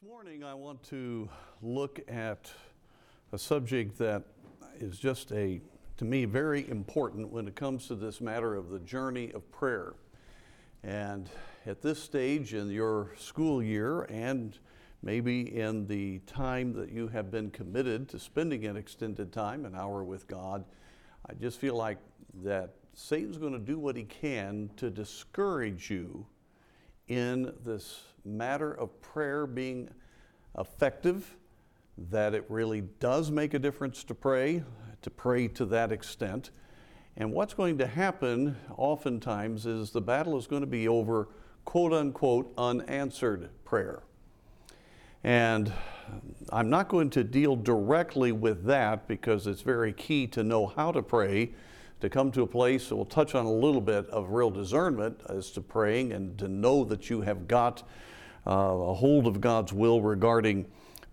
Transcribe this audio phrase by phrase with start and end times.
[0.00, 1.28] This morning, I want to
[1.62, 2.50] look at
[3.32, 4.24] a subject that
[4.80, 5.60] is just a,
[5.98, 9.94] to me, very important when it comes to this matter of the journey of prayer.
[10.82, 11.30] And
[11.64, 14.58] at this stage in your school year, and
[15.02, 19.76] maybe in the time that you have been committed to spending an extended time, an
[19.76, 20.64] hour with God,
[21.30, 21.98] I just feel like
[22.42, 26.26] that Satan's going to do what he can to discourage you
[27.06, 29.88] in this matter of prayer being
[30.58, 31.36] effective,
[32.10, 34.62] that it really does make a difference to pray,
[35.02, 36.50] to pray to that extent.
[37.16, 41.28] And what's going to happen oftentimes is the battle is going to be over
[41.64, 44.02] quote unquote unanswered prayer.
[45.22, 45.72] And
[46.50, 50.92] I'm not going to deal directly with that because it's very key to know how
[50.92, 51.54] to pray
[52.04, 55.50] to come to a place, we'll touch on a little bit of real discernment as
[55.52, 57.82] to praying and to know that you have got
[58.46, 60.66] a hold of God's will regarding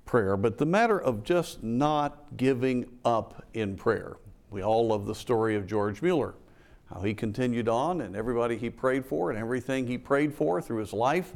[0.05, 0.35] prayer.
[0.35, 4.17] But the matter of just not giving up in prayer.
[4.49, 6.35] We all love the story of George Mueller,
[6.93, 10.79] how he continued on and everybody he prayed for and everything he prayed for through
[10.79, 11.33] his life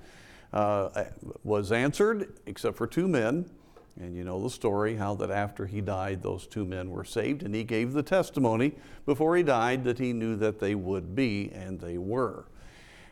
[0.51, 1.05] uh,
[1.43, 3.49] was answered, except for two men.
[3.97, 7.43] And you know the story how that after he died, those two men were saved,
[7.43, 8.75] and he gave the testimony
[9.05, 12.43] before he died that he knew that they would be, and they were.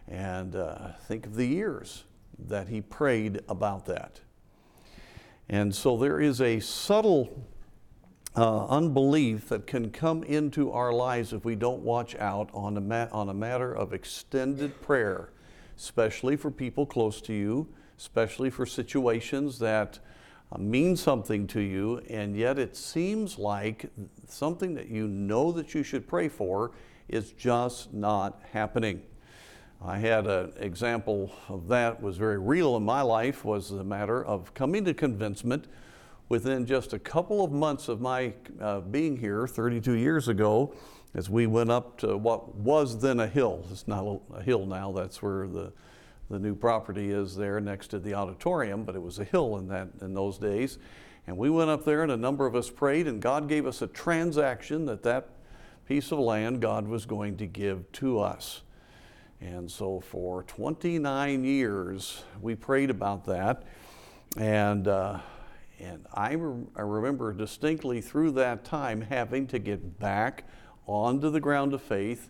[0.10, 2.04] And uh, think of the years
[2.38, 4.22] that he prayed about that.
[5.50, 7.46] And so there is a subtle
[8.36, 12.82] uh, unbelief that can come into our lives if we don't watch out on a,
[12.82, 15.30] ma- on a matter of extended prayer,
[15.78, 17.68] especially for people close to you,
[17.98, 20.00] especially for situations that
[20.52, 23.90] uh, mean something to you, and yet it seems like
[24.28, 26.72] something that you know that you should pray for
[27.08, 29.02] is just not happening.
[29.86, 34.24] I had an example of that was very real in my life was the matter
[34.24, 35.68] of coming to convincement
[36.30, 40.74] within just a couple of months of my uh, being here 32 years ago
[41.14, 43.66] as we went up to what was then a hill.
[43.72, 45.74] It's not a, hill now, that's where the
[46.30, 49.68] the new property is there next to the auditorium, but it was a hill in,
[49.68, 50.80] that, in those days.
[51.28, 53.82] And we went up there, and a number of us prayed, and God gave us
[53.82, 55.30] a transaction that that
[55.88, 58.62] piece of land God was going to give to us.
[59.44, 63.64] And so for 29 years, we prayed about that.
[64.38, 65.20] And, uh,
[65.82, 70.46] and I, re- I remember distinctly through that time having to get back
[70.88, 72.30] onto the ground of faith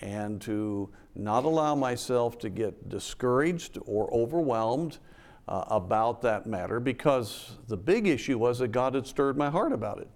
[0.00, 4.98] and to not allow myself to get discouraged or overwhelmed
[5.46, 9.72] uh, about that matter because the big issue was that God had stirred my heart
[9.72, 10.08] about it.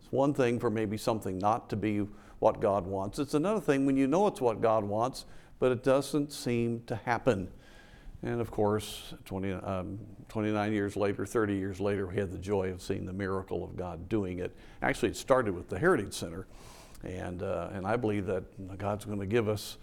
[0.00, 2.06] It's one thing for maybe something not to be
[2.38, 5.26] what God wants, it's another thing when you know it's what God wants,
[5.60, 7.48] but it doesn't seem to happen.
[8.22, 9.98] And of course, 20, um,
[10.28, 13.76] 29 years later, 30 years later, we had the joy of seeing the miracle of
[13.76, 14.54] God doing it.
[14.82, 16.46] Actually, it started with the Heritage Center.
[17.04, 19.78] And, uh, and I believe that God's going to give us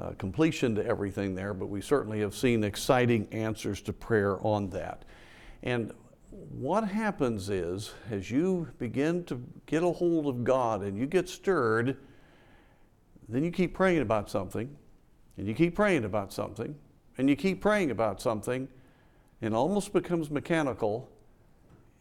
[0.00, 4.70] uh, completion to everything there, but we certainly have seen exciting answers to prayer on
[4.70, 5.04] that.
[5.62, 5.92] And
[6.30, 11.28] what happens is, as you begin to get a hold of God and you get
[11.28, 11.96] stirred,
[13.28, 14.74] then you keep praying about something,
[15.36, 16.74] and you keep praying about something,
[17.18, 18.68] and you keep praying about something,
[19.40, 21.10] and almost becomes mechanical,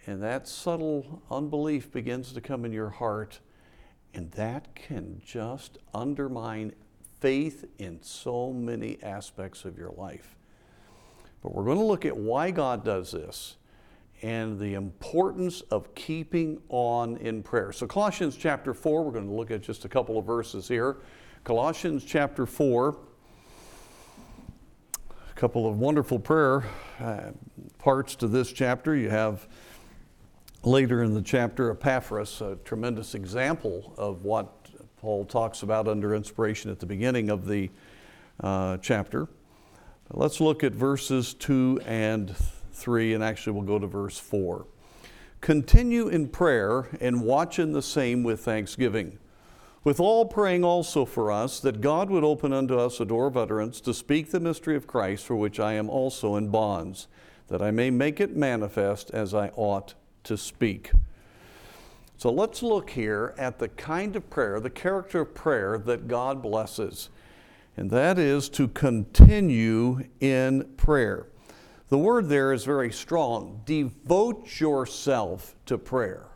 [0.05, 3.39] and that subtle unbelief begins to come in your heart
[4.13, 6.73] and that can just undermine
[7.19, 10.35] faith in so many aspects of your life.
[11.41, 13.57] But we're going to look at why God does this
[14.21, 17.71] and the importance of keeping on in prayer.
[17.73, 20.97] So, Colossians chapter 4, we're going to look at just a couple of verses here.
[21.43, 22.95] Colossians chapter 4, a
[25.43, 26.63] couple of wonderful prayer
[27.01, 27.31] uh,
[27.77, 28.95] parts to this chapter.
[28.95, 29.45] You have
[30.63, 34.69] later in the chapter, Epaphras, a tremendous example of what
[35.01, 37.69] Paul talks about under inspiration at the beginning of the
[38.39, 39.27] uh, chapter.
[40.11, 42.33] Let's look at verses 2 and
[42.71, 44.65] 3, and actually we'll go to verse 4.
[45.41, 49.19] Continue in prayer and watch in the same with thanksgiving.
[49.83, 53.35] With all praying also for us, that God would open unto us a door of
[53.35, 57.07] utterance to speak the mystery of Christ, for which I am also in bonds,
[57.49, 59.93] that I may make it manifest as I ought
[60.23, 60.91] to speak.
[62.17, 66.41] So let's look here at the kind of prayer, the character of prayer that God
[66.41, 67.09] blesses,
[67.75, 71.27] and that is to continue in prayer.
[71.89, 73.61] The word there is very strong.
[73.65, 76.27] Devote yourself to prayer.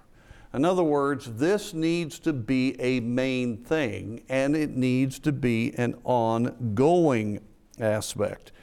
[0.57, 5.71] In other words, this needs to be a main thing and it needs to be
[5.77, 7.42] an ongoing
[7.80, 8.54] aspect.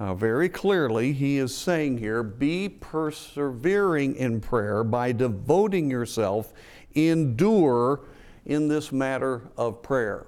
[0.00, 6.52] Uh, very clearly, he is saying here be persevering in prayer by devoting yourself,
[6.96, 8.00] endure
[8.44, 10.26] in this matter of prayer.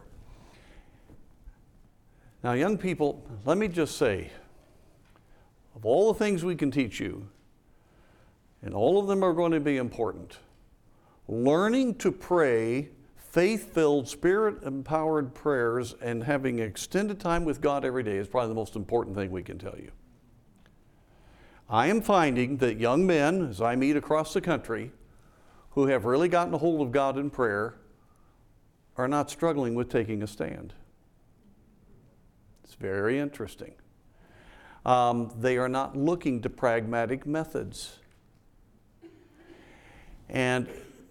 [2.45, 4.31] Now, young people, let me just say
[5.75, 7.29] of all the things we can teach you,
[8.63, 10.39] and all of them are going to be important,
[11.29, 18.03] learning to pray faith filled, spirit empowered prayers and having extended time with God every
[18.03, 19.93] day is probably the most important thing we can tell you.
[21.69, 24.91] I am finding that young men, as I meet across the country,
[25.73, 27.75] who have really gotten a hold of God in prayer,
[28.97, 30.73] are not struggling with taking a stand.
[32.65, 33.75] It's very interesting.
[34.87, 37.99] Um, they are not looking to pragmatic methods.
[40.31, 40.69] And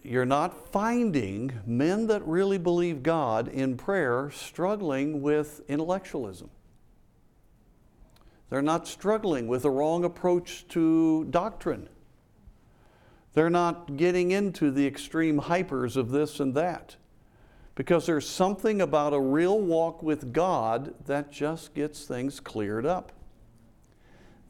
[0.07, 6.49] you're not finding men that really believe God in prayer struggling with intellectualism.
[8.49, 11.89] They're not struggling with a wrong approach to doctrine.
[13.33, 16.95] They're not getting into the extreme hypers of this and that.
[17.75, 23.11] Because there's something about a real walk with God that just gets things cleared up.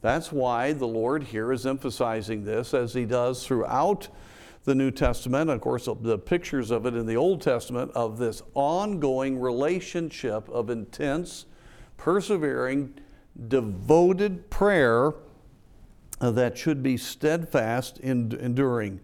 [0.00, 4.08] That's why the Lord here is emphasizing this as He does throughout
[4.64, 8.42] the New Testament, of course, the pictures of it in the Old Testament of this
[8.54, 11.46] ongoing relationship of intense,
[11.96, 12.94] persevering,
[13.48, 15.14] devoted prayer
[16.20, 19.00] that should be steadfast in enduring.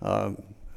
[0.00, 0.32] Uh,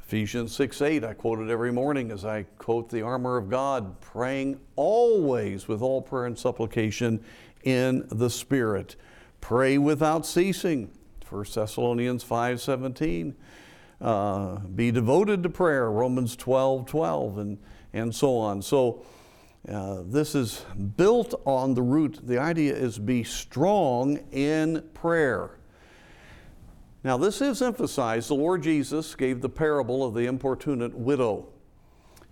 [0.08, 4.00] Ephesians 6 8, I quote it every morning as I quote the armor of God,
[4.02, 7.24] praying always with all prayer and supplication
[7.64, 8.96] in the Spirit.
[9.42, 10.92] Pray without ceasing.
[11.28, 13.36] 1 Thessalonians 5 17.
[14.02, 17.58] Uh, be devoted to prayer, Romans 12 12, and,
[17.94, 18.62] and so on.
[18.62, 19.06] So,
[19.70, 20.64] uh, this is
[20.96, 22.20] built on the root.
[22.24, 25.52] The idea is be strong in prayer.
[27.04, 28.30] Now, this is emphasized.
[28.30, 31.48] The Lord Jesus gave the parable of the importunate widow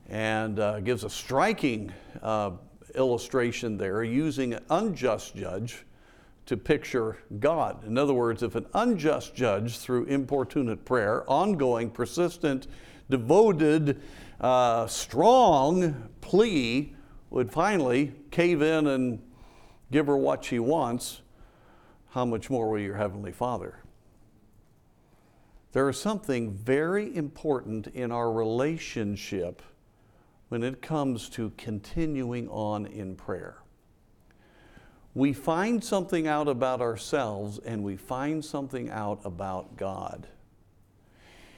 [0.10, 2.52] and uh, gives a striking uh,
[2.96, 5.86] illustration there using an unjust judge
[6.46, 7.86] to picture God.
[7.86, 12.68] In other words, if an unjust judge, through importunate prayer, ongoing, persistent,
[13.10, 14.02] devoted,
[14.42, 16.94] uh, strong plea,
[17.30, 19.22] would finally cave in and
[19.92, 21.22] give her what she wants,
[22.10, 23.80] how much more will your Heavenly Father?
[25.72, 29.64] There is something very important in our relationship
[30.50, 33.63] when it comes to continuing on in prayer
[35.16, 40.28] we find something out about ourselves and we find something out about God.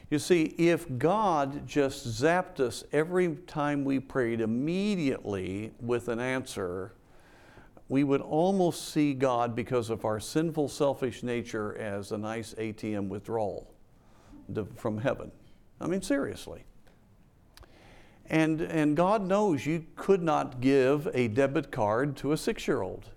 [0.10, 6.94] You see, if God just zapped us every time we prayed immediately with an answer,
[7.88, 13.08] we would almost see God because of our sinful, selfish nature as a nice ATM
[13.08, 13.72] withdrawal
[14.76, 15.32] from heaven.
[15.80, 16.66] I mean, seriously.
[18.28, 22.82] And, and God knows you could not give a debit card to a six year
[22.82, 23.10] old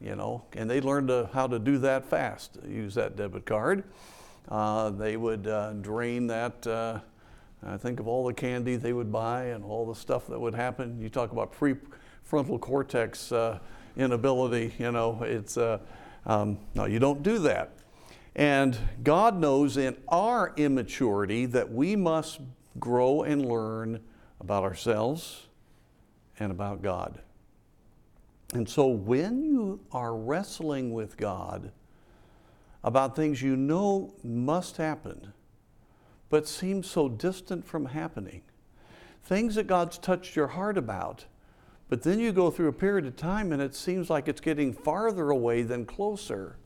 [0.00, 3.84] you know, and they learned to, how to do that fast, use that debit card.
[4.48, 6.66] Uh, they would uh, drain that.
[6.66, 7.00] Uh,
[7.66, 10.54] I think of all the candy they would buy and all the stuff that would
[10.54, 11.00] happen.
[11.00, 13.58] You talk about prefrontal cortex uh,
[13.96, 15.78] inability, you know, it's, uh,
[16.26, 17.72] um, no, you don't do that.
[18.34, 22.40] And God knows in our immaturity that we must
[22.78, 24.00] grow and learn
[24.40, 25.46] about ourselves
[26.38, 27.20] and about God.
[28.56, 31.72] And so when you are wrestling with God
[32.82, 35.34] about things you know must happen,
[36.30, 38.40] but seem so distant from happening,
[39.22, 41.26] things that God's touched your heart about,
[41.90, 44.72] but then you go through a period of time and it seems like it's getting
[44.72, 46.56] farther away than closer.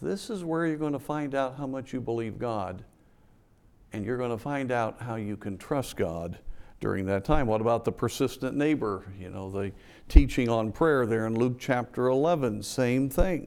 [0.00, 2.84] This is where you're going to find out how much you believe God,
[3.92, 6.40] and you're going to find out how you can trust God
[6.82, 7.46] during that time.
[7.46, 9.06] What about the persistent neighbor?
[9.18, 9.72] You know, the
[10.08, 13.46] teaching on prayer there in Luke chapter 11, same thing.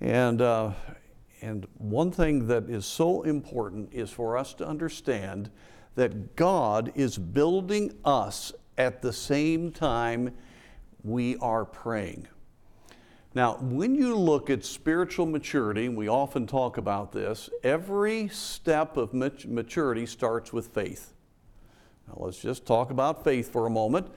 [0.00, 0.70] And, uh,
[1.42, 5.50] and one thing that is so important is for us to understand
[5.96, 10.32] that God is building us at the same time
[11.02, 12.28] we are praying.
[13.34, 18.96] Now, when you look at spiritual maturity, and we often talk about this, every step
[18.96, 21.14] of maturity starts with faith.
[22.08, 24.08] Now, let's just talk about faith for a moment.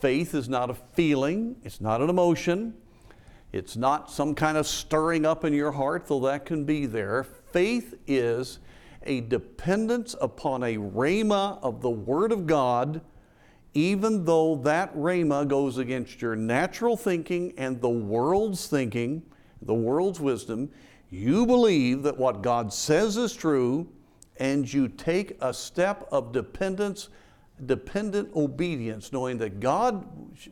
[0.00, 2.74] Faith is not a feeling, it's not an emotion,
[3.52, 7.24] it's not some kind of stirring up in your heart, though that can be there.
[7.24, 8.58] Faith is
[9.04, 13.02] a dependence upon a rhema of the Word of God
[13.74, 19.22] even though that rhema goes against your natural thinking and the world's thinking,
[19.62, 20.70] the world's wisdom,
[21.10, 23.88] you believe that what God says is true,
[24.38, 27.08] and you take a step of dependence,
[27.66, 30.04] dependent obedience, knowing that God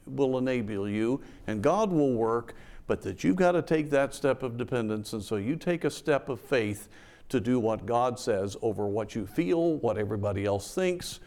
[0.06, 2.54] will enable you and God will work,
[2.86, 5.12] but that you've got to take that step of dependence.
[5.12, 6.88] And so you take a step of faith
[7.28, 11.20] to do what God says over what you feel, what everybody else thinks,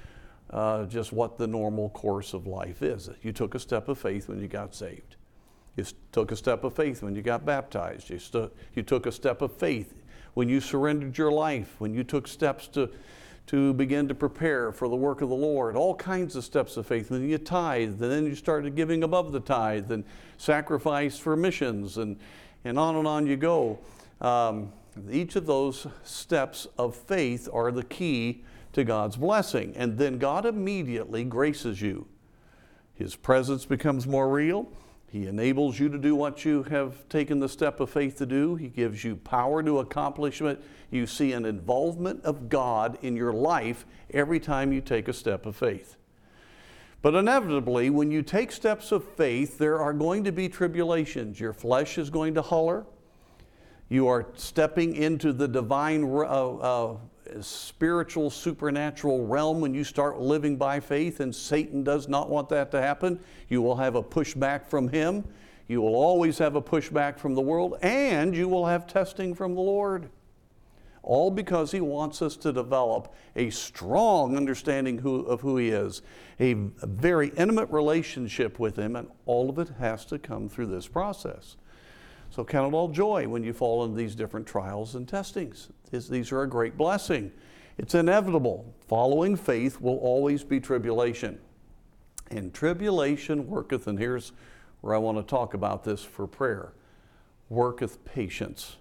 [0.51, 3.09] uh, just what the normal course of life is.
[3.21, 5.15] You took a step of faith when you got saved.
[5.75, 8.09] You took a step of faith when you got baptized.
[8.09, 9.93] You, stu- you took a step of faith
[10.35, 12.89] when you surrendered your life, when you took steps to,
[13.47, 16.87] to begin to prepare for the work of the Lord, all kinds of steps of
[16.87, 17.11] faith.
[17.11, 20.03] When you tithe, and then you started giving above the tithe, and
[20.37, 22.17] sacrifice for missions, and,
[22.63, 23.79] and on and on you go.
[24.21, 24.71] Um,
[25.11, 29.73] each of those steps of faith are the key to God's blessing.
[29.75, 32.07] And then God immediately graces you.
[32.93, 34.69] His presence becomes more real.
[35.07, 38.55] He enables you to do what you have taken the step of faith to do.
[38.55, 40.61] He gives you power to accomplish it.
[40.91, 45.45] You see an involvement of God in your life every time you take a step
[45.45, 45.95] of faith.
[47.01, 51.39] But inevitably, when you take steps of faith, there are going to be tribulations.
[51.39, 52.85] Your flesh is going to holler.
[53.89, 56.97] You are stepping into the divine uh, uh,
[57.41, 62.71] spiritual, supernatural realm when you start living by faith, and Satan does not want that
[62.71, 63.19] to happen.
[63.49, 65.23] You will have a pushback from him.
[65.67, 69.55] You will always have a pushback from the world, and you will have testing from
[69.55, 70.09] the Lord.
[71.01, 76.01] All because He wants us to develop a strong understanding who, of who He is,
[76.39, 76.51] a,
[76.81, 80.87] a very intimate relationship with Him, and all of it has to come through this
[80.87, 81.57] process.
[82.29, 85.69] So count it all joy when you fall into these different trials and testings.
[85.91, 87.31] These are a great blessing.
[87.77, 88.73] It's inevitable.
[88.87, 91.39] Following faith will always be tribulation.
[92.31, 94.33] And tribulation worketh, and here's
[94.81, 96.73] where I want to talk about this for prayer
[97.49, 98.77] worketh patience.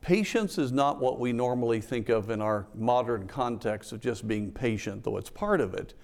[0.00, 4.50] Patience is not what we normally think of in our modern context of just being
[4.50, 5.94] patient, though it's part of it.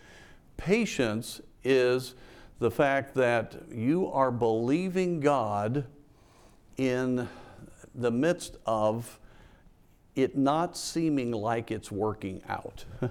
[0.56, 2.14] Patience is
[2.58, 5.84] the fact that you are believing God
[6.78, 7.28] in
[7.94, 9.18] the midst of
[10.14, 12.84] it not seeming like it's working out.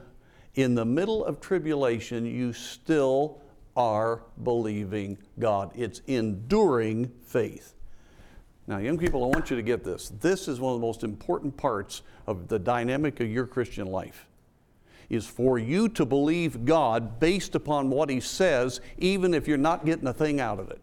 [0.56, 3.42] in the middle of tribulation, you still
[3.76, 5.72] are believing God.
[5.76, 7.76] It's enduring faith.
[8.66, 10.12] Now, young people, I want you to get this.
[10.20, 14.28] This is one of the most important parts of the dynamic of your Christian life.
[15.10, 19.86] Is for you to believe God based upon what He says, even if you're not
[19.86, 20.82] getting a thing out of it.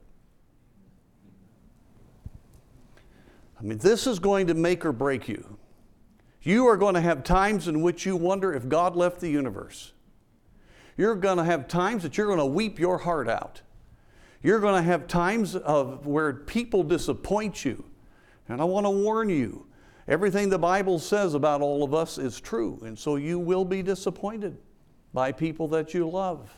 [3.64, 5.56] I mean, this is going to make or break you.
[6.42, 9.92] You are going to have times in which you wonder if God left the universe.
[10.99, 13.62] You're going to have times that you're going to weep your heart out.
[14.42, 17.83] You're going to have times of where people disappoint you.
[18.50, 19.64] And I want to warn you,
[20.09, 22.78] everything the Bible says about all of us is true.
[22.85, 24.59] And so you will be disappointed
[25.14, 26.52] by people that you love.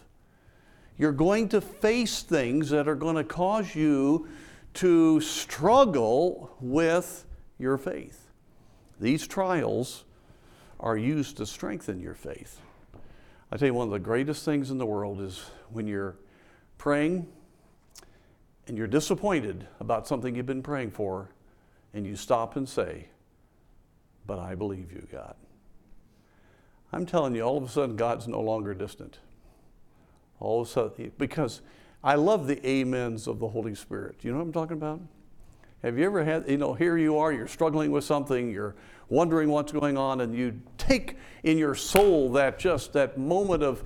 [0.98, 4.26] You're going to face things that are going to cause you
[4.76, 7.24] to struggle with
[7.58, 8.30] your faith.
[9.00, 10.04] These trials
[10.78, 12.60] are used to strengthen your faith.
[13.50, 16.16] I tell you, one of the greatest things in the world is when you're
[16.78, 17.26] praying
[18.66, 21.30] and you're disappointed about something you've been praying for,
[21.94, 23.06] and you stop and say,
[24.26, 25.36] But I believe you, God.
[26.92, 29.20] I'm telling you, all of a sudden, God's no longer distant.
[30.40, 31.62] All of a sudden, because
[32.02, 34.16] I love the amens of the Holy Spirit.
[34.22, 35.00] You know what I'm talking about?
[35.82, 38.74] Have you ever had, you know, here you are, you're struggling with something, you're
[39.08, 43.84] wondering what's going on, and you take in your soul that just that moment of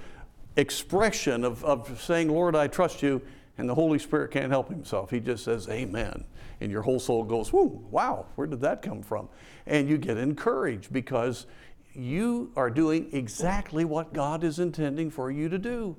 [0.57, 3.21] expression of, of saying, Lord, I trust you,
[3.59, 5.11] and the Holy Spirit can't help himself.
[5.11, 6.25] He just says, Amen.
[6.61, 9.29] And your whole soul goes, Whoa, wow, where did that come from?
[9.67, 11.47] And you get encouraged because
[11.93, 15.97] you are doing exactly what God is intending for you to do.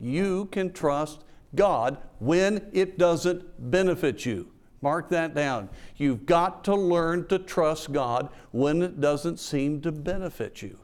[0.00, 1.24] You can trust
[1.54, 4.50] God when it doesn't benefit you.
[4.80, 5.68] Mark that down.
[5.96, 10.78] You've got to learn to trust God when it doesn't seem to benefit you.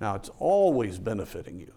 [0.00, 1.72] Now, it's always benefiting you.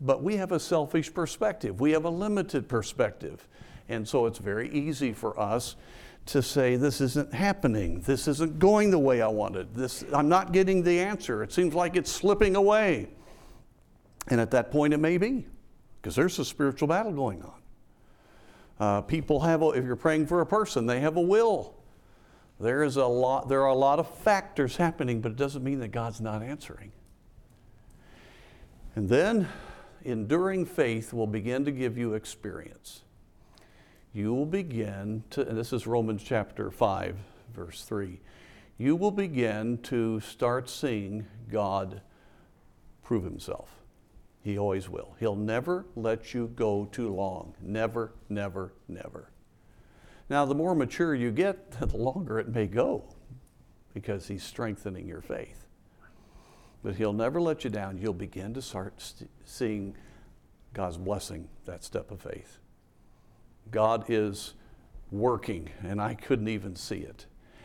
[0.00, 3.48] But we have a selfish perspective, we have a limited perspective.
[3.88, 5.76] And so it's very easy for us
[6.26, 8.00] to say, This isn't happening.
[8.00, 9.74] This isn't going the way I wanted.
[9.74, 11.42] This, I'm not getting the answer.
[11.42, 13.08] It seems like it's slipping away.
[14.28, 15.46] And at that point, it may be
[16.04, 17.62] because there's a spiritual battle going on.
[18.78, 21.72] Uh, people have, a, if you're praying for a person, they have a will.
[22.60, 23.48] There is a lot.
[23.48, 26.92] There are a lot of factors happening, but it doesn't mean that God's not answering.
[28.94, 29.48] And then,
[30.02, 33.00] enduring faith will begin to give you experience.
[34.12, 37.16] You will begin to, and this is Romans chapter 5,
[37.54, 38.20] verse 3.
[38.76, 42.02] You will begin to start seeing God
[43.02, 43.70] prove himself.
[44.44, 45.16] He always will.
[45.18, 47.54] He'll never let you go too long.
[47.62, 49.30] Never, never, never.
[50.28, 53.04] Now, the more mature you get, the longer it may go
[53.94, 55.66] because He's strengthening your faith.
[56.82, 57.96] But He'll never let you down.
[57.96, 59.96] You'll begin to start st- seeing
[60.74, 62.58] God's blessing that step of faith.
[63.70, 64.52] God is
[65.10, 67.24] working, and I couldn't even see it.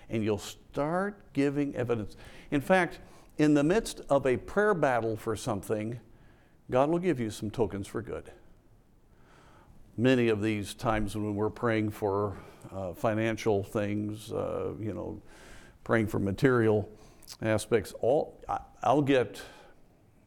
[0.09, 2.15] And you'll start giving evidence.
[2.51, 3.00] In fact,
[3.38, 6.00] in the midst of a prayer battle for something,
[6.71, 8.31] God will give you some tokens for good.
[9.97, 12.38] Many of these times when we're praying for
[12.71, 15.21] uh, financial things, uh, you know,
[15.83, 16.89] praying for material
[17.41, 19.41] aspects, all I, will get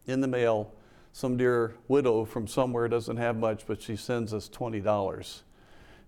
[0.06, 0.75] in the mail
[1.12, 5.42] some dear widow from somewhere doesn't have much, but she sends us $20.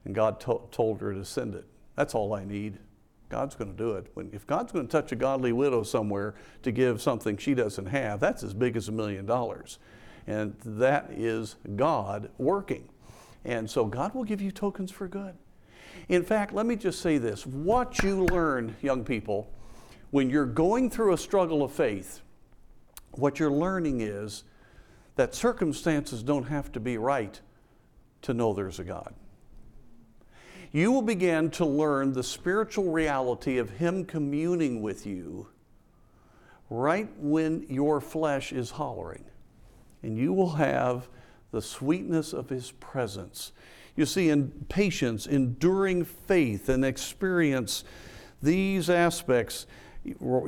[0.04, 1.66] And God to- told her to send it.
[1.94, 2.78] That's all I need.
[3.28, 4.06] God's going to do it.
[4.14, 7.86] When, if God's going to touch a godly widow somewhere to give something she doesn't
[7.86, 9.78] have, that's as big as a million dollars.
[10.26, 12.88] And that is God working.
[13.45, 15.35] And so God will give you tokens for good.
[16.09, 19.50] In fact, let me just say this what you learn, young people,
[20.11, 22.21] when you're going through a struggle of faith,
[23.12, 24.45] what you're learning is
[25.16, 27.40] that circumstances don't have to be right
[28.23, 29.14] to know there's a God.
[30.73, 35.49] You will begin to learn the spiritual reality of Him communing with you
[36.69, 39.25] right when your flesh is hollering.
[40.04, 41.08] And you will have
[41.50, 43.52] the sweetness of His presence.
[43.96, 47.84] You see, in patience, enduring faith, and experience
[48.42, 49.66] these aspects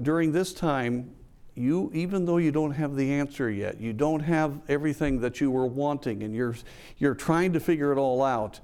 [0.03, 1.15] during this time,
[1.55, 5.51] you, even though you don't have the answer yet, you don't have everything that you
[5.51, 6.57] were wanting, and you're,
[6.99, 8.61] you're trying to figure it all out,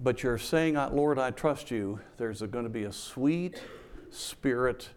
[0.00, 3.62] but you're saying, ah, Lord, I trust you, there's going to be a sweet
[4.10, 4.88] spirit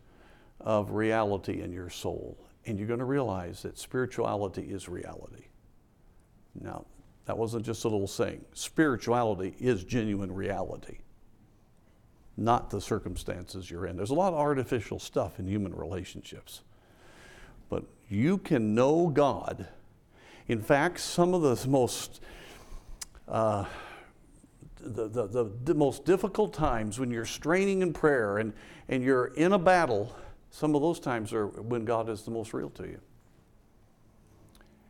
[0.61, 2.37] of reality in your soul.
[2.69, 5.45] And you're going to realize that spirituality is reality.
[6.53, 6.85] Now,
[7.25, 8.45] that wasn't just a little saying.
[8.53, 10.99] Spirituality is genuine reality,
[12.37, 13.97] not the circumstances you're in.
[13.97, 16.61] There's a lot of artificial stuff in human relationships.
[17.69, 19.67] But you can know God.
[20.47, 22.21] In fact, some of the most
[23.27, 23.65] uh,
[24.79, 28.53] the, the, the, the, most difficult times when you're straining in prayer and,
[28.87, 30.15] and you're in a battle,
[30.51, 32.99] some of those times are when God is the most real to you.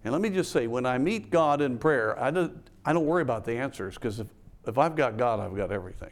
[0.04, 3.06] And let me just say, when I meet God in prayer, I don't, I don't
[3.06, 4.28] worry about the answers because if,
[4.66, 6.12] if I've got God, I've got everything.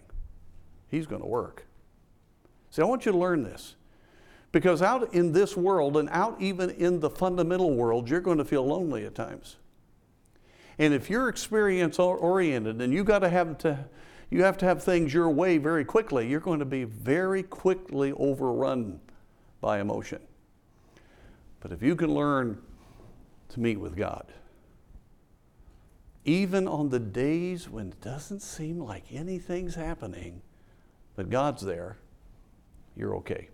[0.90, 1.66] He's going to work.
[2.70, 3.76] See, I want you to learn this.
[4.52, 8.46] Because out in this world and out even in the fundamental world, you're going to
[8.46, 9.58] feel lonely at times.
[10.80, 13.86] And if you're experience oriented and you got to have to
[14.30, 18.12] you have to have things your way very quickly, you're going to be very quickly
[18.12, 19.00] overrun
[19.62, 20.20] by emotion.
[21.60, 22.62] But if you can learn
[23.50, 24.26] to meet with God.
[26.26, 30.42] Even on the days when it doesn't seem like anything's happening,
[31.16, 31.98] but God's there,
[32.96, 33.50] you're okay.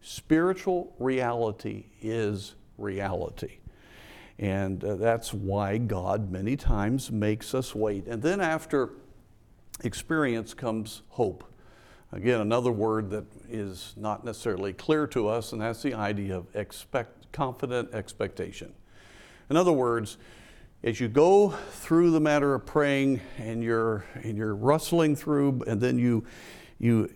[0.00, 3.58] Spiritual reality is reality.
[4.38, 8.06] And uh, that's why God many times makes us wait.
[8.06, 8.90] And then after
[9.82, 11.44] experience comes hope.
[12.14, 16.46] Again, another word that is not necessarily clear to us, and that's the idea of
[16.54, 18.72] expect, confident expectation.
[19.50, 20.16] In other words,
[20.84, 25.80] as you go through the matter of praying and you're, and you're rustling through, and
[25.80, 26.24] then you,
[26.78, 27.12] you,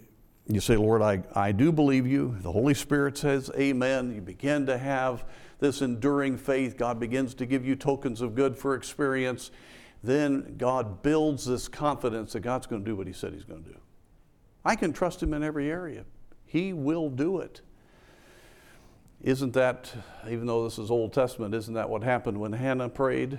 [0.49, 2.37] you say, Lord, I, I do believe you.
[2.41, 4.13] The Holy Spirit says, Amen.
[4.13, 5.25] You begin to have
[5.61, 6.77] this enduring faith.
[6.77, 9.53] God begins to give you tokens of good for experience.
[10.03, 13.63] Then God builds this confidence that God's going to do what He said He's going
[13.63, 13.79] to do.
[14.69, 16.05] I can trust Him in every area,
[16.45, 17.63] He will do it.
[19.23, 19.91] Isn't that,
[20.29, 23.39] even though this is Old Testament, isn't that what happened when Hannah prayed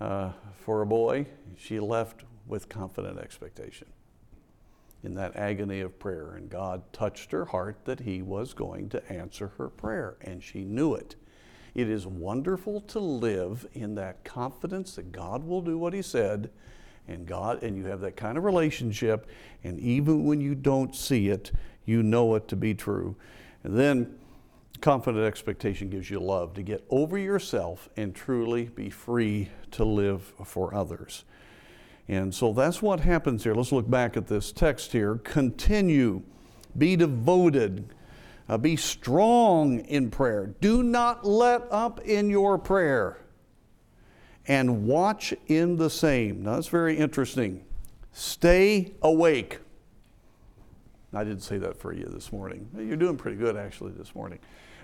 [0.00, 1.26] uh, for a boy?
[1.56, 3.86] She left with confident expectation
[5.04, 9.12] in that agony of prayer, and God touched her heart that He was going to
[9.12, 11.14] answer her prayer, and she knew it.
[11.72, 16.50] It is wonderful to live in that confidence that God will do what He said,
[17.08, 19.26] and God, and you have that kind of relationship,
[19.64, 21.52] and even when you don't see it,
[21.84, 23.16] you know it to be true.
[23.64, 24.18] And then
[24.80, 30.32] confident expectation gives you love to get over yourself and truly be free to live
[30.44, 31.24] for others.
[32.08, 33.54] And so that's what happens here.
[33.54, 35.16] Let's look back at this text here.
[35.16, 36.22] Continue,
[36.76, 37.94] be devoted,
[38.48, 40.54] uh, be strong in prayer.
[40.60, 43.18] Do not let up in your prayer.
[44.46, 46.42] And watch in the same.
[46.42, 47.64] Now, that's very interesting.
[48.12, 49.60] Stay awake.
[51.14, 52.68] I didn't say that for you this morning.
[52.76, 54.38] You're doing pretty good, actually, this morning.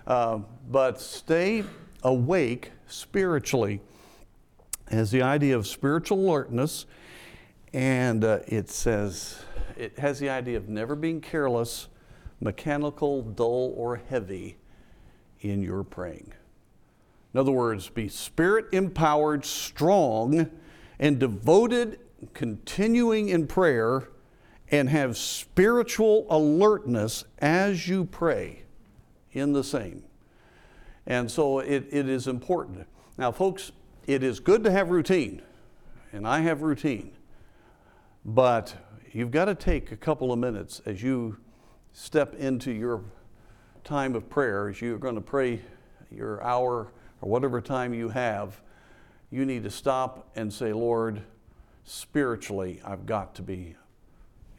[0.06, 0.40] Uh,
[0.70, 1.64] but stay
[2.02, 3.80] awake spiritually
[4.90, 6.86] has the idea of spiritual alertness,
[7.72, 9.42] and uh, it says
[9.76, 11.88] it has the idea of never being careless,
[12.40, 14.56] mechanical, dull, or heavy
[15.40, 16.32] in your praying.
[17.34, 20.50] In other words, be spirit empowered, strong,
[20.98, 22.00] and devoted,
[22.34, 24.08] continuing in prayer,
[24.70, 28.62] and have spiritual alertness as you pray
[29.32, 30.02] in the same.
[31.06, 32.86] And so it, it is important.
[33.16, 33.72] Now, folks,
[34.06, 35.42] it is good to have routine,
[36.12, 37.12] and I have routine,
[38.24, 38.74] but
[39.12, 41.36] you've got to take a couple of minutes as you
[41.92, 43.02] step into your
[43.84, 45.60] time of prayer, as you're going to pray
[46.10, 48.60] your hour or whatever time you have,
[49.30, 51.22] you need to stop and say, Lord,
[51.84, 53.76] spiritually, I've got to be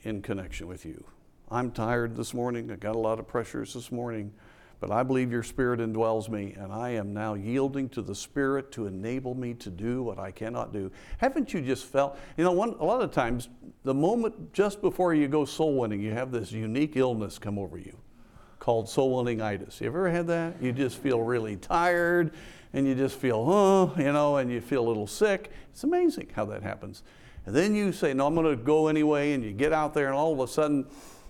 [0.03, 1.03] in connection with you.
[1.51, 2.71] I'm tired this morning.
[2.71, 4.33] I got a lot of pressures this morning.
[4.79, 8.71] But I believe your Spirit indwells me, and I am now yielding to the Spirit
[8.73, 10.89] to enable me to do what I cannot do.
[11.17, 13.49] Haven't you just felt, you know, one, a lot of times,
[13.83, 17.77] the moment just before you go soul winning, you have this unique illness come over
[17.77, 17.97] you
[18.59, 19.81] called soul winningitis.
[19.81, 20.61] You ever had that?
[20.61, 22.31] You just feel really tired,
[22.73, 25.51] and you just feel, oh, you know, and you feel a little sick.
[25.71, 27.03] It's amazing how that happens.
[27.45, 30.07] And then you say, no, I'm going to go anyway, and you get out there,
[30.07, 30.85] and all of a sudden,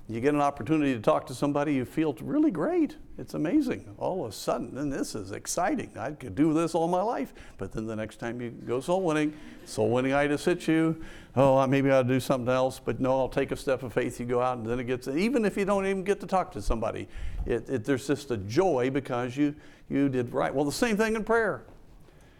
[0.10, 2.98] you get an opportunity to talk to somebody, you feel really great.
[3.20, 3.94] It's amazing.
[4.00, 5.92] All of a sudden, and this is exciting.
[6.00, 7.32] I could do this all my life.
[7.60, 11.00] But then the next time you go soul winning, soul winning itis hits you.
[11.36, 12.80] Oh, maybe I'll do something else.
[12.84, 14.20] But no, I'll take a step of faith.
[14.20, 16.52] You go out, and then it gets, even if you don't even get to talk
[16.54, 17.08] to somebody,
[17.46, 19.54] it, it, there's just a joy because you,
[19.92, 20.52] you did right.
[20.52, 21.66] Well, the same thing in prayer.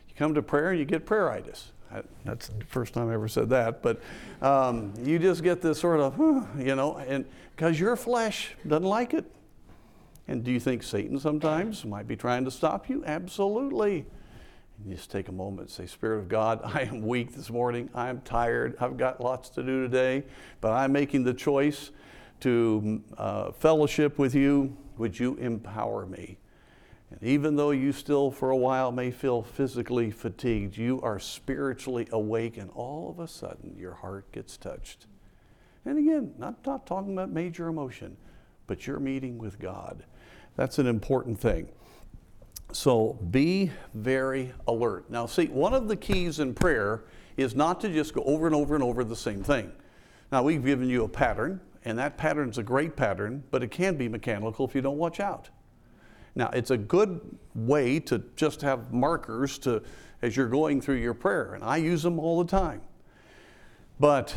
[0.08, 1.66] You come to prayer and you get prayeritis.
[2.24, 4.02] That's the first time I ever said that, but
[4.42, 6.18] um, you just get this sort of,
[6.60, 7.26] you know, and
[7.56, 9.26] because your flesh doesn't like it.
[10.28, 13.04] And do you think Satan sometimes might be trying to stop you?
[13.04, 14.06] Absolutely.
[14.78, 17.90] And just take a moment and say, Spirit of God, I am weak this morning.
[17.96, 18.78] I am tired.
[18.80, 20.24] I've got lots to do today,
[20.62, 21.90] but I'm making the choice
[22.42, 24.78] to uh, fellowship with you.
[24.98, 26.38] Would you empower me?
[27.12, 32.08] And even though you still for a while may feel physically fatigued, you are spiritually
[32.12, 35.08] awake, and all of a sudden your heart gets touched.
[35.86, 38.18] And again, not, not talking about major emotion,
[38.68, 40.04] but you're meeting with God.
[40.56, 41.70] That's an important thing.
[42.72, 45.10] So be very alert.
[45.10, 47.06] Now, see, one of the keys in prayer
[47.38, 49.72] is not to just go over and over and over the same thing.
[50.32, 53.96] Now, we've given you a pattern, and that pattern's a great pattern, but it can
[53.96, 55.50] be mechanical if you don't watch out.
[56.40, 57.20] Now, it's a good
[57.54, 59.84] way to just have markers to
[60.22, 62.80] as you're going through your prayer, and I use them all the time.
[64.00, 64.34] But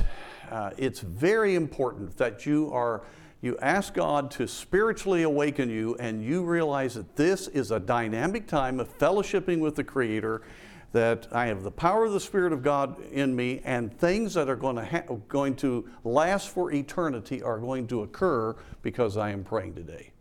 [0.50, 3.04] uh, it's very important that you are
[3.40, 8.48] you ask God to spiritually awaken you, and you realize that this is a dynamic
[8.48, 10.42] time of fellowshipping with the Creator.
[10.90, 14.48] That I have the power of the Spirit of God in me, and things that
[14.48, 19.30] are going to, ha- going to last for eternity are going to occur because I
[19.30, 20.11] am praying today.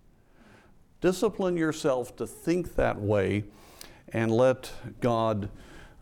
[1.01, 3.43] Discipline yourself to think that way
[4.13, 5.49] and let God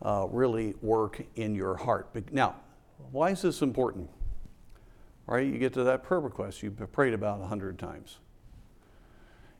[0.02, 2.10] uh, really work in your heart.
[2.32, 2.56] Now,
[3.10, 4.10] why is this important?
[5.26, 8.18] Right, you get to that prayer request you've prayed about a hundred times.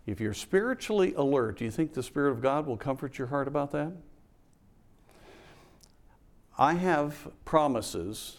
[0.07, 3.47] If you're spiritually alert, do you think the Spirit of God will comfort your heart
[3.49, 3.93] about that?
[6.59, 8.39] I have promises,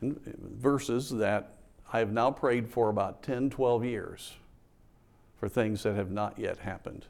[0.00, 1.52] verses that
[1.92, 4.32] I have now prayed for about 10, 12 years
[5.36, 7.06] for things that have not yet happened.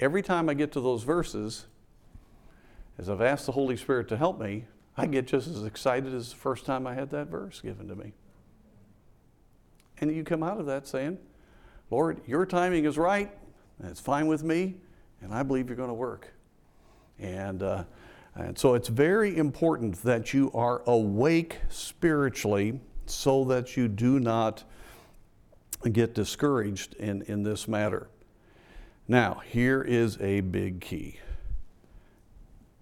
[0.00, 1.66] Every time I get to those verses,
[2.98, 4.64] as I've asked the Holy Spirit to help me,
[4.96, 7.94] I get just as excited as the first time I had that verse given to
[7.94, 8.12] me.
[10.00, 11.18] And you come out of that saying,
[11.90, 13.30] Lord, your timing is right,
[13.78, 14.76] and it's fine with me,
[15.20, 16.32] and I believe you're going to work.
[17.18, 17.84] And, uh,
[18.34, 24.64] and so it's very important that you are awake spiritually so that you do not
[25.90, 28.08] get discouraged in, in this matter.
[29.06, 31.20] Now, here is a big key.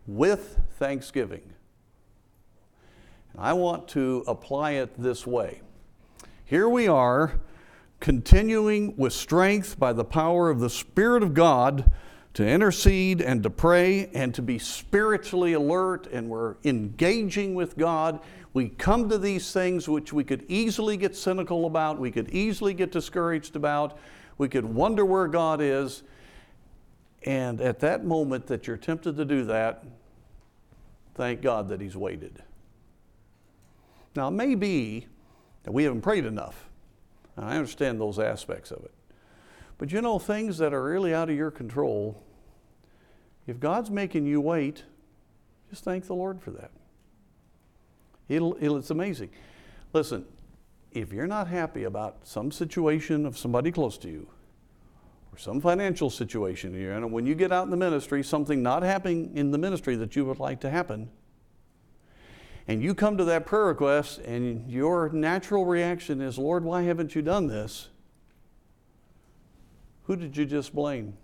[0.07, 1.53] With thanksgiving,
[3.37, 5.63] I want to apply it this way.
[6.45, 7.41] Here we are,
[7.99, 11.91] continuing with strength by the power of the Spirit of God
[12.35, 18.21] to intercede and to pray and to be spiritually alert, and we're engaging with God
[18.55, 22.75] we come to these things which we could easily get cynical about, we could easily
[22.75, 23.97] get discouraged about,
[24.37, 26.03] we could wonder where God is.
[27.25, 29.85] And at that moment that you're tempted to do that,
[31.15, 32.43] Thank God that He's waited.
[34.17, 35.07] Now, it may be
[35.63, 36.71] that we haven't prayed enough.
[37.37, 38.93] I understand those aspects of it.
[39.79, 42.23] But you know, things that are really out of your control,
[43.47, 44.85] if God's making you wait,
[45.71, 46.71] just thank the Lord for that.
[48.29, 49.31] It'll, it'll, it's amazing.
[49.93, 50.25] Listen,
[50.93, 54.29] if you're not happy about some situation of somebody close to you,
[55.33, 58.83] or some financial situation in, and when you get out in the ministry, something not
[58.83, 61.09] happening in the ministry that you would like to happen,
[62.69, 67.15] and you come to that prayer request, and your natural reaction is, Lord, why haven't
[67.15, 67.89] you done this?
[70.13, 71.17] Who did you just blame?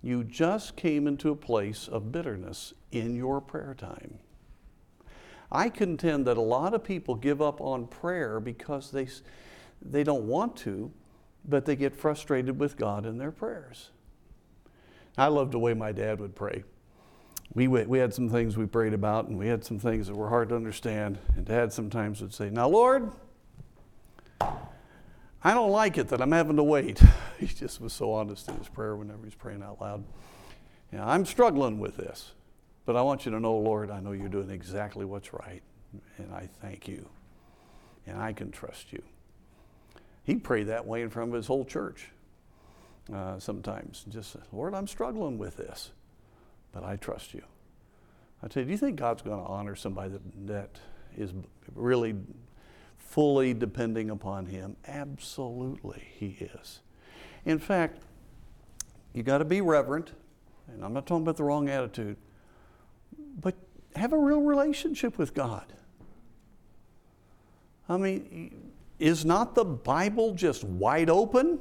[0.00, 4.20] You just came into a place of bitterness in your prayer time.
[5.52, 9.06] I contend that a lot of people give up on prayer because they,
[9.82, 10.90] they don't want to,
[11.46, 13.90] but they get frustrated with God in their prayers.
[15.18, 16.64] I loved the way my dad would pray.
[17.52, 20.30] We, we had some things we prayed about, and we had some things that were
[20.30, 21.18] hard to understand.
[21.36, 23.12] And dad sometimes would say, Now, Lord,
[25.42, 27.00] I don't like it that I'm having to wait.
[27.38, 30.04] he just was so honest in his prayer whenever he's praying out loud.
[30.92, 32.32] Know, I'm struggling with this.
[32.86, 35.62] But I want you to know, Lord, I know you're doing exactly what's right,
[36.18, 37.08] and I thank you,
[38.06, 39.02] and I can trust you.
[40.22, 42.08] He prayed that way in front of his whole church
[43.12, 44.04] uh, sometimes.
[44.08, 45.90] Just, Lord, I'm struggling with this,
[46.72, 47.42] but I trust you.
[48.42, 50.70] I tell you, do you think God's going to honor somebody that, that
[51.16, 51.32] is
[51.74, 52.14] really
[53.06, 54.76] fully depending upon Him?
[54.86, 56.80] Absolutely, He is.
[57.44, 58.02] In fact,
[59.12, 60.12] you got to be reverent,
[60.68, 62.16] and I'm not talking about the wrong attitude,
[63.40, 63.54] but
[63.94, 65.72] have a real relationship with God.
[67.88, 71.60] I mean, is not the Bible just wide open?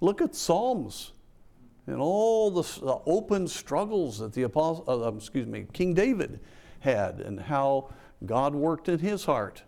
[0.00, 1.12] Look at Psalms
[1.86, 6.40] and all the, the open struggles that the apostle, uh, um, excuse me, King David
[6.80, 7.90] had, and how
[8.24, 9.62] God worked in his heart.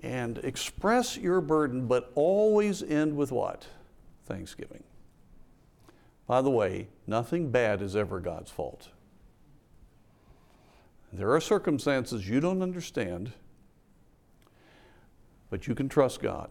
[0.00, 3.66] And express your burden, but always end with what?
[4.26, 4.84] Thanksgiving.
[6.26, 8.88] By the way, nothing bad is ever God's fault.
[11.12, 13.32] There are circumstances you don't understand,
[15.48, 16.50] but you can trust God.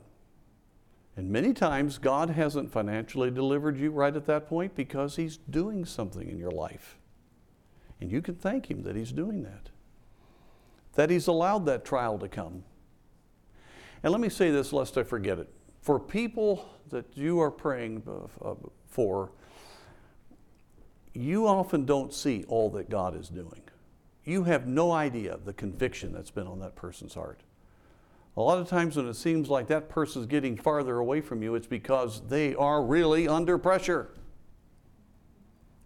[1.17, 5.86] And many times, God hasn't financially delivered you right at that point because He's doing
[5.86, 6.97] something in your life.
[8.01, 9.69] And you can thank Him that He's doing that,
[10.95, 12.63] that He's allowed that trial to come.
[14.06, 15.50] And let me say this lest I forget it.
[15.82, 18.54] For people that you are praying uh,
[18.88, 19.34] for,
[21.13, 23.62] you often don't see all that God is doing
[24.26, 27.41] you have no idea the conviction that's been on that person's heart.
[28.38, 31.56] A lot of times when it seems like that person's getting farther away from you,
[31.56, 34.10] it's because they are really under pressure.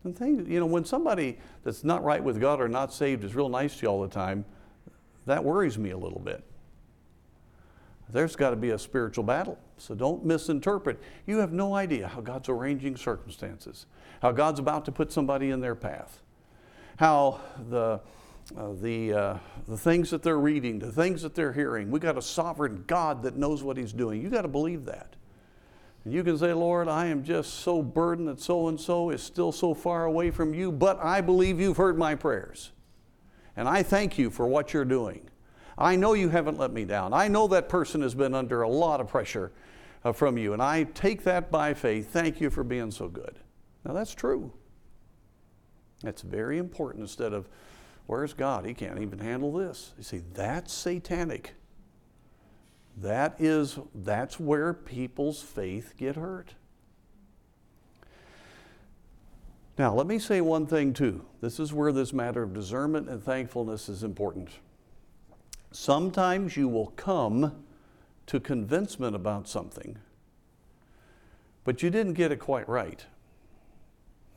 [0.04, 3.36] And things, you know, when somebody that's not right with God or not saved is
[3.36, 4.46] real nice to you all the time,
[5.26, 6.44] that worries me a little bit.
[8.12, 9.58] There's got to be a spiritual battle.
[9.78, 11.00] So don't misinterpret.
[11.28, 13.86] You have no idea how God's arranging circumstances,
[14.22, 16.22] how God's about to put somebody in their path,
[16.98, 18.02] how the
[18.58, 21.92] uh, the, uh, the things that they're reading, the things that they're hearing.
[21.92, 24.22] We got a sovereign God that knows what He's doing.
[24.22, 25.16] You got to believe that.
[26.04, 29.22] And you can say, Lord, I am just so burdened that so and so is
[29.22, 32.72] still so far away from you, but I believe you've heard my prayers.
[33.56, 35.29] And I thank you for what you're doing.
[35.80, 37.12] I know you haven't let me down.
[37.14, 39.52] I know that person has been under a lot of pressure
[40.04, 42.12] uh, from you, and I take that by faith.
[42.12, 43.40] Thank you for being so good.
[43.84, 44.52] Now, that's true.
[46.04, 47.48] That's very important instead of
[48.10, 48.66] Where's God?
[48.66, 49.92] He can't even handle this.
[49.96, 51.54] You see, that's satanic.
[52.98, 56.56] That is, that's where people's faith get hurt.
[59.78, 61.24] Now, let me say one thing too.
[61.40, 64.50] This is where this matter of discernment and thankfulness is important.
[65.72, 67.64] Sometimes you will come
[68.28, 69.98] to convincement about something,
[71.64, 73.06] but you didn't get it quite right.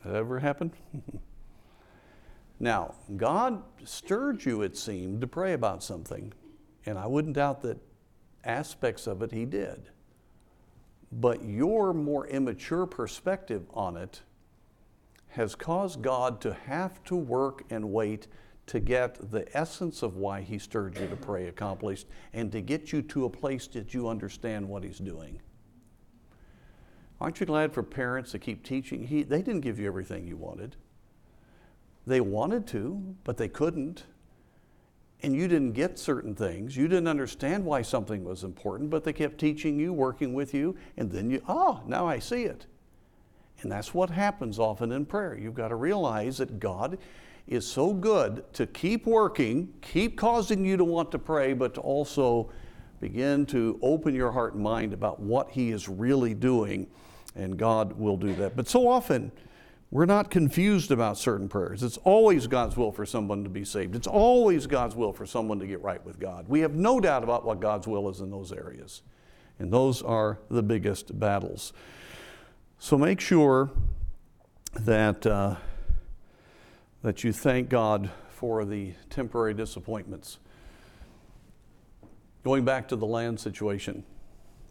[0.03, 0.71] That ever happened?
[2.63, 6.31] Now, God stirred you, it seemed, to pray about something,
[6.85, 7.77] and I wouldn't doubt that
[8.45, 9.89] aspects of it He did.
[11.11, 14.21] But your more immature perspective on it
[15.29, 18.27] has caused God to have to work and wait
[18.67, 22.91] to get the essence of why He stirred you to pray accomplished and to get
[22.91, 25.39] you to a place that you understand what He's doing.
[27.19, 29.07] Aren't you glad for parents to keep teaching?
[29.07, 30.75] He, they didn't give you everything you wanted.
[32.05, 34.03] They wanted to, but they couldn't.
[35.21, 36.75] And you didn't get certain things.
[36.75, 40.75] You didn't understand why something was important, but they kept teaching you, working with you,
[40.97, 42.65] and then you, oh, now I see it.
[43.61, 45.37] And that's what happens often in prayer.
[45.37, 46.97] You've got to realize that God
[47.47, 51.81] is so good to keep working, keep causing you to want to pray, but to
[51.81, 52.49] also
[52.99, 56.87] begin to open your heart and mind about what He is really doing,
[57.35, 58.55] and God will do that.
[58.55, 59.31] But so often,
[59.91, 61.83] we're not confused about certain prayers.
[61.83, 63.95] It's always God's will for someone to be saved.
[63.95, 66.45] It's always God's will for someone to get right with God.
[66.47, 69.03] We have no doubt about what God's will is in those areas.
[69.59, 71.73] And those are the biggest battles.
[72.79, 73.69] So make sure
[74.73, 75.57] that, uh,
[77.03, 80.39] that you thank God for the temporary disappointments.
[82.45, 84.05] Going back to the land situation,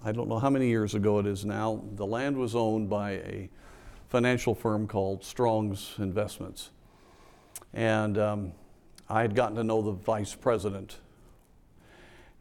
[0.03, 3.13] I don't know how many years ago it is now, the land was owned by
[3.13, 3.51] a
[4.09, 6.71] financial firm called Strong's Investments.
[7.75, 8.53] And um,
[9.11, 10.97] I had gotten to know the vice president.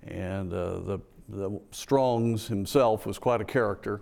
[0.08, 4.02] And uh, the, the Strong's himself was quite a character.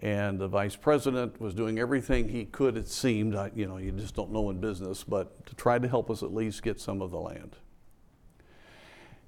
[0.00, 3.36] And the vice president was doing everything he could, it seemed.
[3.36, 6.22] I, you know, you just don't know in business, but to try to help us
[6.22, 7.56] at least get some of the land.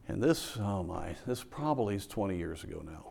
[0.09, 3.11] And this, oh my, this probably is 20 years ago now.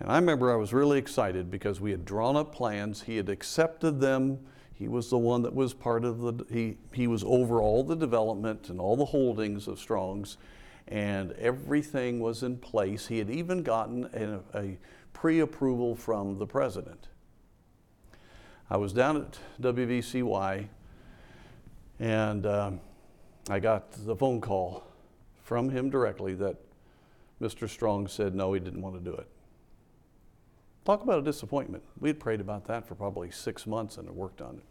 [0.00, 3.28] And I remember I was really excited because we had drawn up plans, he had
[3.28, 4.38] accepted them.
[4.74, 7.96] He was the one that was part of the, he, he was over all the
[7.96, 10.36] development and all the holdings of Strong's,
[10.86, 13.06] and everything was in place.
[13.06, 14.78] He had even gotten a, a
[15.26, 17.08] pre approval from the president.
[18.70, 20.68] I was down at WVCY,
[21.98, 22.80] and um,
[23.50, 24.84] I got the phone call
[25.42, 26.58] from him directly that
[27.42, 27.68] Mr.
[27.68, 29.26] Strong said no, he didn't want to do it.
[30.84, 31.82] Talk about a disappointment.
[31.98, 34.64] We had prayed about that for probably six months and had worked on it.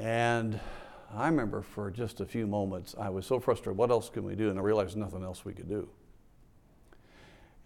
[0.00, 0.60] And
[1.12, 3.76] I remember for just a few moments, I was so frustrated.
[3.76, 4.48] What else can we do?
[4.48, 5.88] And I realized nothing else we could do.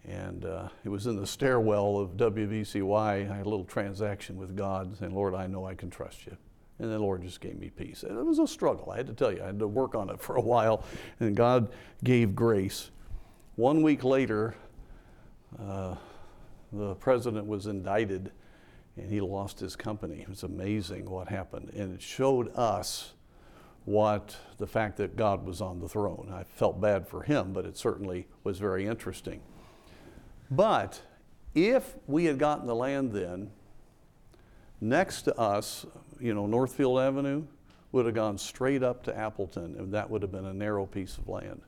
[0.06, 3.30] And uh, it was in the stairwell of WVCY.
[3.30, 6.36] I had a little transaction with God, saying, Lord, I know I can trust you.
[6.78, 8.02] And the Lord just gave me peace.
[8.02, 8.90] And it was a struggle.
[8.90, 10.84] I had to tell you, I had to work on it for a while.
[11.20, 12.90] And God gave grace.
[13.56, 14.54] One week later,
[15.58, 15.94] uh,
[16.72, 18.32] the president was indicted
[18.96, 20.20] and he lost his company.
[20.20, 21.70] It was amazing what happened.
[21.74, 23.14] And it showed us
[23.84, 26.30] what the fact that God was on the throne.
[26.32, 29.40] I felt bad for him, but it certainly was very interesting.
[30.50, 31.02] But
[31.54, 33.50] if we had gotten the land then,
[34.80, 35.86] next to us,
[36.20, 37.44] you know, Northfield Avenue
[37.92, 41.16] would have gone straight up to Appleton, and that would have been a narrow piece
[41.16, 41.62] of land.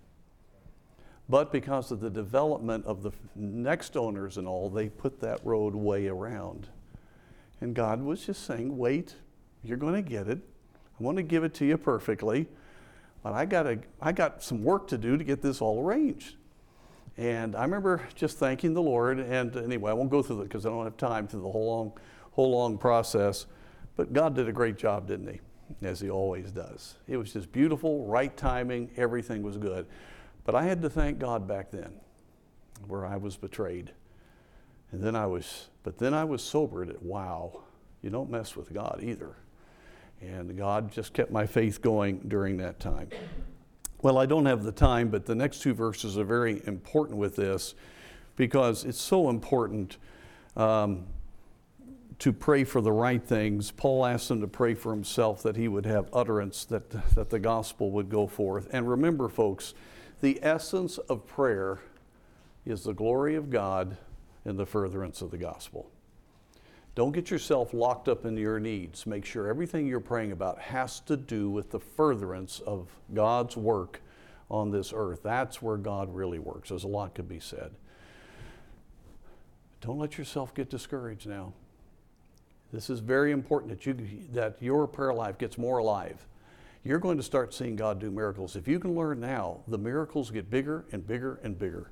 [1.29, 5.75] But because of the development of the next owners and all, they put that road
[5.75, 6.69] way around.
[7.61, 9.15] And God was just saying, wait,
[9.65, 10.39] you're going to get it.
[10.99, 12.47] I want to give it to you perfectly,
[13.23, 16.37] but I got, a, I got some work to do to get this all arranged.
[17.19, 19.19] And I remember just thanking the Lord.
[19.19, 21.67] And anyway, I won't go through it because I don't have time through the whole
[21.67, 21.93] long,
[22.33, 23.47] whole long process.
[23.97, 25.41] But God did a great job, didn't He?
[25.87, 26.97] As He always does.
[27.09, 29.87] It was just beautiful, right timing, everything was good.
[30.45, 31.93] But I had to thank God back then,
[32.87, 33.93] where I was betrayed.
[34.93, 37.63] And then I was, but then I was sobered at wow,
[38.03, 39.35] you don't mess with God either.
[40.21, 43.09] And God just kept my faith going during that time.
[44.03, 47.37] Well, I don't have the time, but the next two verses are very important with
[47.37, 47.75] this
[48.37, 49.97] because it's so important
[50.57, 51.07] um,
[52.19, 53.71] to pray for the right things.
[53.71, 57.39] Paul asked him to pray for himself that he would have utterance, that, that the
[57.39, 58.69] gospel would go forth.
[58.73, 59.75] And remember, folks,
[60.21, 61.81] the essence of prayer
[62.65, 63.97] is the glory of God
[64.45, 65.91] and the furtherance of the gospel.
[66.97, 69.07] Don't get yourself locked up into your needs.
[69.07, 74.01] Make sure everything you're praying about has to do with the furtherance of God's work
[74.51, 75.21] on this earth.
[75.23, 76.71] That's where God really works.
[76.71, 77.71] There's a lot could be said.
[79.81, 81.53] Don't let yourself get discouraged now.
[82.73, 83.95] This is very important that, you,
[84.33, 86.27] that your prayer life gets more alive
[86.87, 88.55] you're going to start seeing God do miracles.
[88.55, 91.91] If you can learn now, the miracles get bigger and bigger and bigger.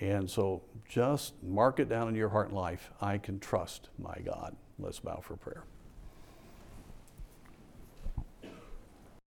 [0.00, 2.90] And so just mark it down in your heart and life.
[3.00, 4.56] I can trust my God.
[4.78, 5.64] Let's bow for prayer.